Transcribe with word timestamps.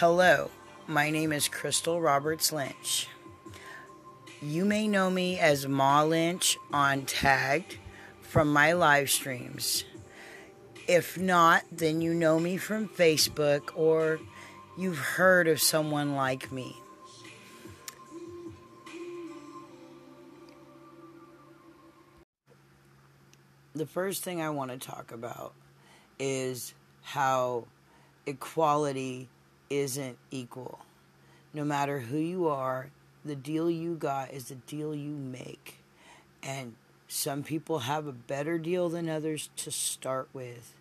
Hello, 0.00 0.50
my 0.86 1.10
name 1.10 1.30
is 1.30 1.46
Crystal 1.46 2.00
Roberts 2.00 2.54
Lynch. 2.54 3.06
You 4.40 4.64
may 4.64 4.88
know 4.88 5.10
me 5.10 5.38
as 5.38 5.68
Ma 5.68 6.02
Lynch 6.04 6.56
on 6.72 7.04
Tagged 7.04 7.76
from 8.22 8.50
my 8.50 8.72
live 8.72 9.10
streams. 9.10 9.84
If 10.88 11.18
not, 11.18 11.64
then 11.70 12.00
you 12.00 12.14
know 12.14 12.40
me 12.40 12.56
from 12.56 12.88
Facebook 12.88 13.76
or 13.76 14.18
you've 14.78 14.96
heard 14.98 15.46
of 15.46 15.60
someone 15.60 16.14
like 16.14 16.50
me. 16.50 16.74
The 23.74 23.84
first 23.84 24.24
thing 24.24 24.40
I 24.40 24.48
want 24.48 24.70
to 24.70 24.78
talk 24.78 25.12
about 25.12 25.52
is 26.18 26.72
how 27.02 27.66
equality 28.24 29.28
isn't 29.70 30.18
equal. 30.30 30.80
No 31.54 31.64
matter 31.64 32.00
who 32.00 32.18
you 32.18 32.48
are, 32.48 32.90
the 33.24 33.36
deal 33.36 33.70
you 33.70 33.94
got 33.94 34.32
is 34.32 34.48
the 34.48 34.56
deal 34.56 34.94
you 34.94 35.12
make. 35.12 35.78
And 36.42 36.74
some 37.08 37.42
people 37.42 37.80
have 37.80 38.06
a 38.06 38.12
better 38.12 38.58
deal 38.58 38.88
than 38.88 39.08
others 39.08 39.50
to 39.56 39.70
start 39.70 40.28
with. 40.32 40.74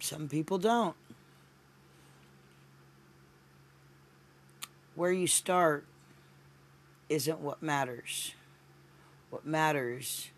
Some 0.00 0.28
people 0.28 0.58
don't. 0.58 0.96
Where 4.94 5.12
you 5.12 5.26
start 5.26 5.84
isn't 7.08 7.40
what 7.40 7.62
matters. 7.62 8.34
What 9.30 9.46
matters 9.46 10.30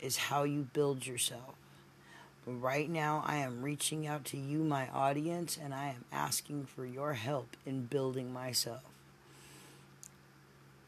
is 0.00 0.16
how 0.16 0.44
you 0.44 0.68
build 0.72 1.06
yourself. 1.06 1.54
Right 2.46 2.90
now, 2.90 3.24
I 3.26 3.36
am 3.36 3.62
reaching 3.62 4.06
out 4.06 4.26
to 4.26 4.36
you, 4.36 4.58
my 4.58 4.88
audience, 4.88 5.58
and 5.62 5.72
I 5.72 5.88
am 5.88 6.04
asking 6.12 6.66
for 6.66 6.84
your 6.84 7.14
help 7.14 7.56
in 7.64 7.86
building 7.86 8.34
myself. 8.34 8.82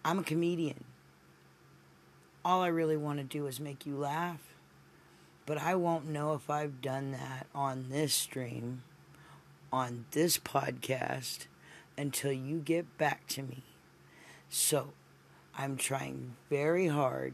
I'm 0.04 0.18
a 0.18 0.22
comedian. 0.22 0.84
All 2.44 2.60
I 2.60 2.66
really 2.66 2.98
want 2.98 3.20
to 3.20 3.24
do 3.24 3.46
is 3.46 3.58
make 3.58 3.86
you 3.86 3.96
laugh, 3.96 4.54
but 5.46 5.56
I 5.56 5.74
won't 5.76 6.06
know 6.06 6.34
if 6.34 6.50
I've 6.50 6.82
done 6.82 7.12
that 7.12 7.46
on 7.54 7.86
this 7.88 8.12
stream, 8.12 8.82
on 9.72 10.04
this 10.10 10.36
podcast, 10.36 11.46
until 11.96 12.32
you 12.32 12.58
get 12.58 12.98
back 12.98 13.26
to 13.28 13.42
me. 13.42 13.62
So, 14.50 14.92
I'm 15.56 15.78
trying 15.78 16.36
very 16.50 16.88
hard 16.88 17.32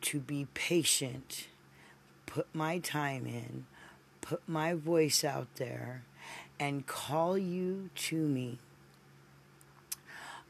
to 0.00 0.18
be 0.18 0.48
patient 0.52 1.46
put 2.32 2.54
my 2.54 2.78
time 2.78 3.26
in, 3.26 3.66
put 4.22 4.40
my 4.48 4.72
voice 4.72 5.22
out 5.22 5.48
there, 5.56 6.02
and 6.58 6.86
call 6.86 7.36
you 7.36 7.90
to 7.94 8.16
me. 8.16 8.58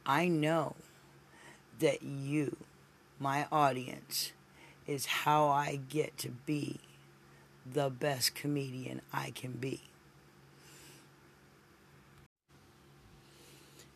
I 0.06 0.28
know 0.28 0.76
that 1.80 2.02
you, 2.02 2.56
my 3.18 3.46
audience, 3.50 4.32
is 4.86 5.06
how 5.06 5.48
I 5.48 5.80
get 5.88 6.16
to 6.18 6.28
be 6.28 6.78
the 7.70 7.90
best 7.90 8.36
comedian 8.36 9.00
I 9.12 9.30
can 9.30 9.52
be. 9.52 9.82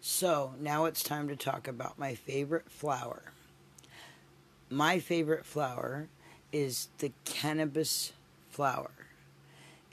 So 0.00 0.54
now 0.60 0.86
it's 0.86 1.02
time 1.04 1.28
to 1.28 1.36
talk 1.36 1.68
about 1.68 1.98
my 1.98 2.14
favorite 2.14 2.68
flower. 2.68 3.22
My 4.70 4.98
favorite 4.98 5.44
flower 5.44 6.08
is 6.52 6.88
the 6.98 7.12
cannabis 7.24 8.12
flower. 8.50 8.90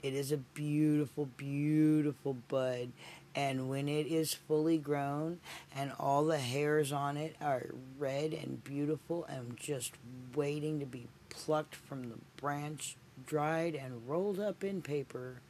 It 0.02 0.14
is 0.14 0.32
a 0.32 0.36
beautiful, 0.36 1.26
beautiful 1.36 2.34
bud. 2.48 2.92
And 3.34 3.68
when 3.68 3.88
it 3.88 4.06
is 4.06 4.32
fully 4.32 4.78
grown 4.78 5.40
and 5.74 5.92
all 5.98 6.24
the 6.24 6.38
hairs 6.38 6.92
on 6.92 7.16
it 7.16 7.34
are 7.40 7.66
red 7.98 8.32
and 8.32 8.62
beautiful 8.62 9.24
and 9.24 9.56
just 9.56 9.92
waiting 10.34 10.78
to 10.80 10.86
be 10.86 11.08
plucked 11.30 11.74
from 11.74 12.10
the 12.10 12.18
branch, 12.36 12.96
dried, 13.26 13.74
and 13.74 14.08
rolled 14.08 14.38
up 14.38 14.62
in 14.62 14.82
paper, 14.82 15.40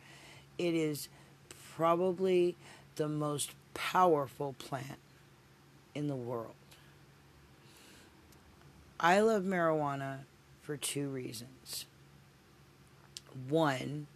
it 0.57 0.75
is 0.75 1.09
probably 1.77 2.57
the 2.97 3.09
most 3.09 3.51
powerful 3.75 4.55
plant 4.59 4.99
in 5.95 6.07
the 6.07 6.17
world. 6.17 6.55
I 8.99 9.21
love 9.21 9.43
marijuana 9.43 10.21
for 10.65 10.77
two 10.77 11.09
reasons. 11.09 11.87
One, 13.49 14.07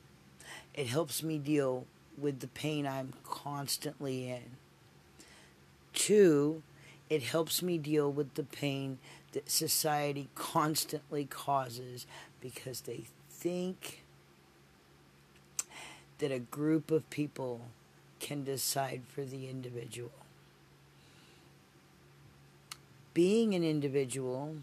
it 0.75 0.87
helps 0.87 1.23
me 1.23 1.39
deal 1.39 1.87
with 2.17 2.41
the 2.41 2.49
pain 2.49 2.87
I'm 2.87 3.13
constantly 3.23 4.31
in. 4.31 4.57
Two, 5.93 6.63
it 7.11 7.23
helps 7.23 7.63
me 7.63 7.79
deal 7.79 8.11
with 8.11 8.35
the 8.35 8.45
pain 8.45 8.99
that 9.33 9.51
society 9.51 10.29
constantly 10.35 11.25
causes 11.25 12.07
because 12.41 12.83
they 12.83 13.05
think 13.31 14.03
that 16.19 16.33
a 16.33 16.39
group 16.39 16.91
of 16.91 17.09
people 17.11 17.61
can 18.21 18.45
decide 18.45 19.03
for 19.07 19.25
the 19.25 19.49
individual. 19.49 20.11
Being 23.15 23.55
an 23.55 23.65
individual 23.65 24.57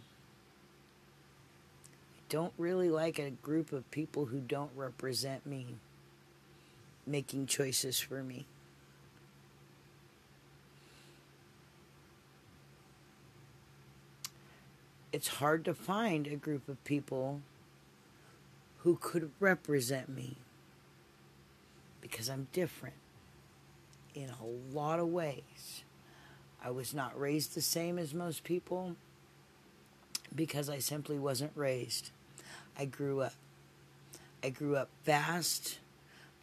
don't 2.36 2.52
really 2.58 2.90
like 2.90 3.18
a 3.18 3.30
group 3.30 3.72
of 3.72 3.90
people 3.92 4.26
who 4.26 4.42
don't 4.42 4.72
represent 4.76 5.46
me 5.46 5.66
making 7.08 7.46
choices 7.46 7.98
for 7.98 8.22
me. 8.22 8.46
It's 15.14 15.30
hard 15.30 15.64
to 15.64 15.74
find 15.74 16.28
a 16.28 16.36
group 16.36 16.68
of 16.68 16.84
people 16.84 17.40
who 18.80 18.98
could 19.00 19.32
represent 19.40 20.10
me 20.10 20.36
because 22.02 22.28
I'm 22.28 22.50
different 22.52 22.98
in 24.14 24.30
a 24.30 24.76
lot 24.76 25.00
of 25.00 25.08
ways. 25.08 25.86
I 26.62 26.70
was 26.72 26.94
not 26.94 27.18
raised 27.18 27.56
the 27.56 27.62
same 27.62 27.98
as 27.98 28.14
most 28.14 28.44
people 28.44 28.98
because 30.36 30.70
I 30.70 30.80
simply 30.80 31.18
wasn't 31.18 31.54
raised. 31.56 32.12
I 32.78 32.86
grew 32.86 33.22
up. 33.22 33.34
I 34.44 34.50
grew 34.50 34.76
up 34.76 34.90
fast. 35.04 35.80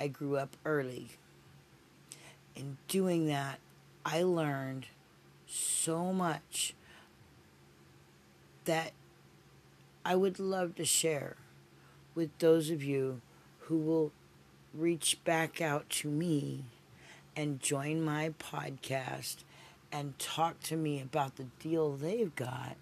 I 0.00 0.08
grew 0.08 0.36
up 0.36 0.56
early. 0.64 1.10
In 2.56 2.78
doing 2.88 3.26
that, 3.26 3.58
I 4.04 4.22
learned 4.22 4.86
so 5.46 6.12
much 6.12 6.74
that 8.64 8.92
I 10.04 10.16
would 10.16 10.38
love 10.38 10.74
to 10.76 10.84
share 10.84 11.36
with 12.14 12.36
those 12.38 12.70
of 12.70 12.82
you 12.82 13.20
who 13.60 13.76
will 13.76 14.12
reach 14.74 15.18
back 15.24 15.60
out 15.60 15.88
to 15.90 16.08
me 16.08 16.64
and 17.36 17.60
join 17.60 18.02
my 18.02 18.34
podcast 18.38 19.36
and 19.90 20.18
talk 20.18 20.60
to 20.60 20.76
me 20.76 21.00
about 21.00 21.36
the 21.36 21.46
deal 21.60 21.92
they've 21.92 22.34
got 22.34 22.76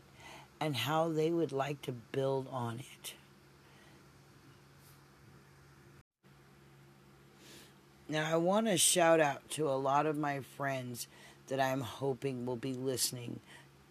and 0.61 0.77
how 0.77 1.09
they 1.09 1.31
would 1.31 1.53
like 1.53 1.82
to 1.82 1.93
build 1.93 2.47
on 2.50 2.78
it. 2.78 3.15
Now, 8.10 8.28
I 8.28 8.38
want 8.38 8.66
to 8.66 8.76
shout 8.76 9.21
out 9.21 9.48
to 9.50 9.69
a 9.69 9.78
lot 9.78 10.04
of 10.04 10.19
my 10.19 10.41
friends 10.41 11.06
that 11.47 11.60
I'm 11.60 11.82
hoping 11.82 12.44
will 12.44 12.56
be 12.56 12.75
listening 12.75 13.38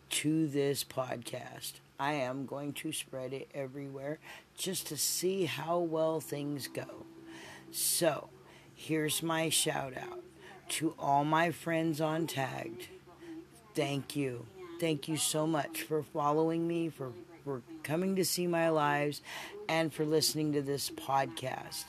to 0.09 0.45
this 0.45 0.83
podcast. 0.83 1.75
I 1.97 2.15
am 2.15 2.45
going 2.45 2.73
to 2.73 2.91
spread 2.91 3.31
it 3.31 3.49
everywhere 3.53 4.19
just 4.57 4.87
to 4.87 4.97
see 4.97 5.45
how 5.45 5.79
well 5.79 6.19
things 6.19 6.67
go. 6.67 7.05
So, 7.71 8.27
here's 8.75 9.23
my 9.23 9.47
shout 9.47 9.93
out 9.95 10.19
to 10.71 10.95
all 10.99 11.23
my 11.23 11.51
friends 11.51 12.01
on 12.01 12.27
Tagged. 12.27 12.89
Thank 13.73 14.17
you. 14.17 14.47
Thank 14.81 15.07
you 15.07 15.15
so 15.15 15.47
much 15.47 15.83
for 15.83 16.03
following 16.03 16.67
me, 16.67 16.89
for, 16.89 17.13
for 17.45 17.61
coming 17.83 18.17
to 18.17 18.25
see 18.25 18.47
my 18.47 18.67
lives, 18.67 19.21
and 19.69 19.93
for 19.93 20.03
listening 20.03 20.51
to 20.51 20.61
this 20.61 20.89
podcast 20.89 21.85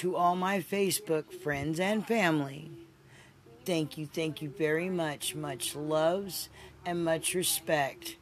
to 0.00 0.16
all 0.16 0.34
my 0.34 0.58
Facebook 0.58 1.30
friends 1.30 1.78
and 1.78 2.06
family, 2.06 2.70
thank 3.66 3.98
you, 3.98 4.06
thank 4.06 4.40
you 4.40 4.48
very 4.48 4.88
much. 4.88 5.34
Much 5.34 5.76
loves 5.76 6.48
and 6.86 7.04
much 7.04 7.34
respect. 7.34 8.16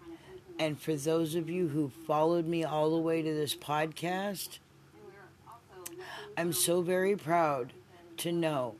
And 0.59 0.81
for 0.81 0.97
those 0.97 1.37
of 1.37 1.49
you 1.49 1.69
who 1.69 1.93
followed 2.05 2.49
me 2.49 2.65
all 2.65 2.91
the 2.91 3.01
way 3.01 3.23
to 3.23 3.33
this 3.33 3.55
podcast, 3.55 4.59
I'm 6.37 6.53
so 6.53 6.83
very 6.83 7.15
proud 7.15 7.73
to 8.17 8.33
know 8.33 8.75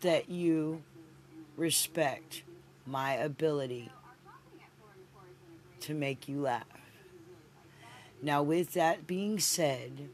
that 0.00 0.30
you 0.30 0.82
respect 1.58 2.42
my 2.86 3.16
ability 3.16 3.92
to 5.80 5.92
make 5.92 6.26
you 6.26 6.40
laugh. 6.40 6.64
Now, 8.22 8.42
with 8.42 8.72
that 8.72 9.06
being 9.06 9.38
said, 9.38 10.08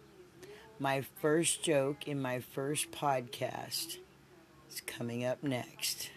My 0.79 1.01
first 1.23 1.63
joke 1.63 2.07
in 2.07 2.21
my 2.21 2.41
first 2.41 2.91
podcast 2.91 3.97
is 4.71 4.83
coming 4.87 5.25
up 5.25 5.43
next. 5.43 6.11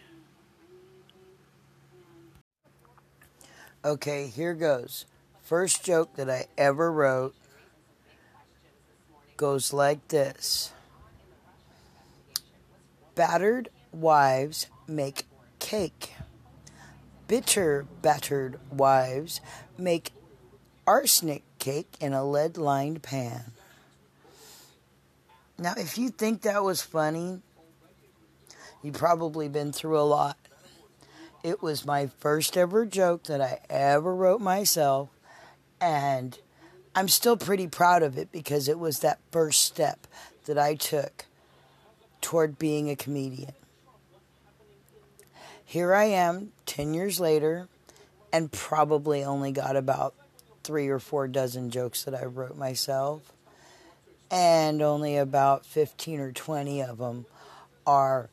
Okay, 3.82 4.26
here 4.26 4.52
goes. 4.52 5.06
First 5.42 5.82
joke 5.82 6.14
that 6.16 6.28
I 6.28 6.46
ever 6.58 6.92
wrote 6.92 7.34
goes 9.38 9.72
like 9.72 10.06
this 10.08 10.72
Battered 13.14 13.70
wives 13.92 14.66
make 14.86 15.24
cake. 15.58 16.12
Bitter 17.28 17.86
battered 18.02 18.60
wives 18.70 19.40
make 19.78 20.12
arsenic 20.86 21.44
cake 21.58 21.94
in 21.98 22.12
a 22.12 22.28
lead 22.28 22.58
lined 22.58 23.02
pan. 23.02 23.52
Now, 25.60 25.74
if 25.76 25.98
you 25.98 26.08
think 26.08 26.40
that 26.42 26.64
was 26.64 26.80
funny, 26.80 27.42
you've 28.82 28.94
probably 28.94 29.46
been 29.46 29.72
through 29.72 30.00
a 30.00 30.08
lot. 30.08 30.38
It 31.44 31.62
was 31.62 31.84
my 31.84 32.06
first 32.06 32.56
ever 32.56 32.86
joke 32.86 33.24
that 33.24 33.42
I 33.42 33.60
ever 33.68 34.14
wrote 34.14 34.40
myself, 34.40 35.10
and 35.78 36.38
I'm 36.94 37.08
still 37.08 37.36
pretty 37.36 37.66
proud 37.66 38.02
of 38.02 38.16
it 38.16 38.32
because 38.32 38.68
it 38.68 38.78
was 38.78 39.00
that 39.00 39.18
first 39.32 39.62
step 39.62 40.06
that 40.46 40.56
I 40.56 40.76
took 40.76 41.26
toward 42.22 42.58
being 42.58 42.88
a 42.88 42.96
comedian. 42.96 43.52
Here 45.62 45.92
I 45.92 46.04
am 46.04 46.52
10 46.64 46.94
years 46.94 47.20
later 47.20 47.68
and 48.32 48.50
probably 48.50 49.22
only 49.22 49.52
got 49.52 49.76
about 49.76 50.14
three 50.64 50.88
or 50.88 50.98
four 50.98 51.28
dozen 51.28 51.68
jokes 51.68 52.04
that 52.04 52.14
I 52.14 52.24
wrote 52.24 52.56
myself, 52.56 53.34
and 54.30 54.80
only 54.80 55.16
about 55.16 55.66
15 55.66 56.20
or 56.20 56.32
20 56.32 56.82
of 56.82 56.98
them 56.98 57.26
are 57.86 58.30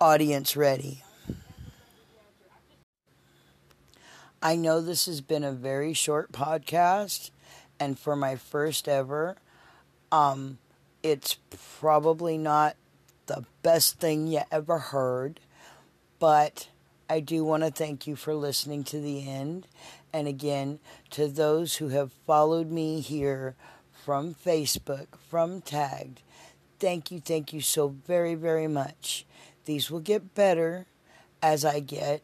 audience 0.00 0.56
ready. 0.56 1.02
I 4.42 4.56
know 4.56 4.80
this 4.80 5.06
has 5.06 5.20
been 5.20 5.44
a 5.44 5.52
very 5.52 5.94
short 5.94 6.32
podcast, 6.32 7.30
and 7.80 7.98
for 7.98 8.14
my 8.14 8.36
first 8.36 8.88
ever, 8.88 9.36
um, 10.12 10.58
it's 11.02 11.38
probably 11.80 12.36
not 12.36 12.76
the 13.26 13.44
best 13.62 13.98
thing 14.00 14.26
you 14.26 14.42
ever 14.52 14.78
heard, 14.78 15.40
but 16.18 16.68
I 17.08 17.20
do 17.20 17.44
want 17.44 17.62
to 17.62 17.70
thank 17.70 18.06
you 18.06 18.16
for 18.16 18.34
listening 18.34 18.84
to 18.84 19.00
the 19.00 19.28
end. 19.28 19.66
And 20.12 20.28
again, 20.28 20.78
to 21.10 21.26
those 21.26 21.76
who 21.76 21.88
have 21.88 22.12
followed 22.26 22.70
me 22.70 23.00
here 23.00 23.56
from 24.04 24.34
Facebook, 24.34 25.06
from 25.30 25.62
Tagged, 25.62 26.20
thank 26.78 27.10
you, 27.10 27.20
thank 27.20 27.54
you 27.54 27.62
so 27.62 27.88
very, 27.88 28.34
very 28.34 28.68
much. 28.68 29.24
These 29.64 29.90
will 29.90 30.00
get 30.00 30.34
better 30.34 30.84
as 31.42 31.64
I 31.64 31.80
get 31.80 32.20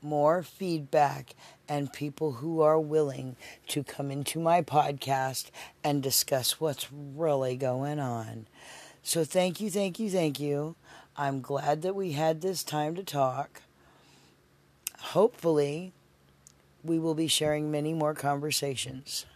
more 0.00 0.42
feedback 0.42 1.34
and 1.68 1.92
people 1.92 2.32
who 2.32 2.62
are 2.62 2.80
willing 2.80 3.36
to 3.68 3.84
come 3.84 4.10
into 4.10 4.40
my 4.40 4.62
podcast 4.62 5.50
and 5.84 6.02
discuss 6.02 6.58
what's 6.58 6.88
really 6.90 7.54
going 7.54 8.00
on. 8.00 8.46
So, 9.02 9.22
thank 9.22 9.60
you, 9.60 9.70
thank 9.70 9.98
you, 9.98 10.08
thank 10.08 10.40
you. 10.40 10.74
I'm 11.18 11.42
glad 11.42 11.82
that 11.82 11.94
we 11.94 12.12
had 12.12 12.40
this 12.40 12.64
time 12.64 12.94
to 12.94 13.02
talk. 13.02 13.60
Hopefully, 14.98 15.92
we 16.82 16.98
will 16.98 17.14
be 17.14 17.28
sharing 17.28 17.70
many 17.70 17.92
more 17.92 18.14
conversations. 18.14 19.26